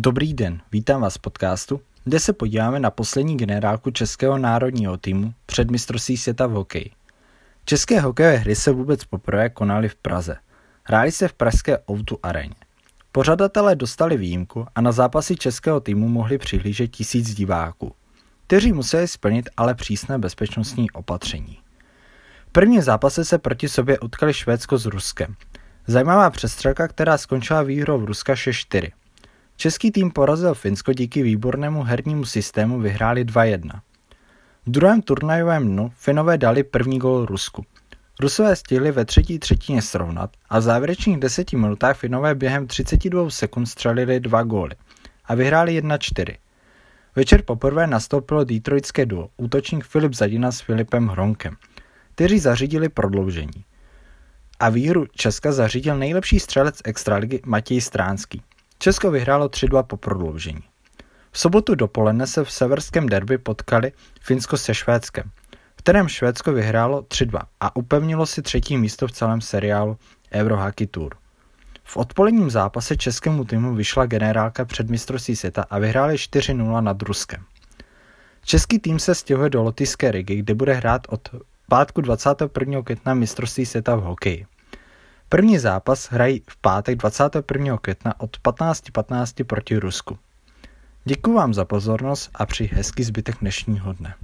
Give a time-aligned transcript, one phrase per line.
[0.00, 5.34] Dobrý den, vítám vás v podcastu, kde se podíváme na poslední generálku českého národního týmu
[5.46, 6.90] před mistrovství světa v hokeji.
[7.64, 10.36] České hokejové hry se vůbec poprvé konaly v Praze.
[10.84, 12.54] Hráli se v pražské Outu aréně.
[13.12, 17.92] Pořadatelé dostali výjimku a na zápasy českého týmu mohli přihlížet tisíc diváků,
[18.46, 21.58] kteří museli splnit ale přísné bezpečnostní opatření.
[22.48, 25.34] V první zápase se proti sobě utkali Švédsko s Ruskem.
[25.86, 28.90] Zajímavá přestřelka, která skončila výhrou v Ruska 6-4.
[29.60, 33.70] Český tým porazil Finsko díky výbornému hernímu systému vyhráli 2-1.
[34.66, 37.64] V druhém turnajovém dnu Finové dali první gol Rusku.
[38.20, 43.66] Rusové stihli ve třetí třetině srovnat a v závěrečných deseti minutách Finové během 32 sekund
[43.66, 44.74] střelili dva góly
[45.24, 46.36] a vyhráli 1-4.
[47.16, 51.56] Večer poprvé nastoupilo detroitské duo, útočník Filip Zadina s Filipem Hronkem,
[52.14, 53.64] kteří zařídili prodloužení.
[54.60, 58.42] A výhru Česka zařídil nejlepší střelec extraligy Matěj Stránský.
[58.78, 60.62] Česko vyhrálo 3-2 po prodloužení.
[61.30, 65.30] V sobotu dopoledne se v severském derby potkali Finsko se Švédskem,
[65.76, 69.98] v kterém Švédsko vyhrálo 3-2 a upevnilo si třetí místo v celém seriálu
[70.32, 71.14] Euro Hockey Tour.
[71.84, 77.44] V odpoledním zápase českému týmu vyšla generálka před mistrovství světa a vyhráli 4-0 nad Ruskem.
[78.44, 81.28] Český tým se stěhuje do Lotyšské ligy, kde bude hrát od
[81.68, 82.82] pátku 21.
[82.82, 84.46] května mistrovství světa v hokeji.
[85.30, 87.78] První zápas hrají v pátek 21.
[87.78, 90.18] května od 15.15 15 proti Rusku.
[91.04, 94.14] Děkuji vám za pozornost a při hezký zbytek dnešního dne.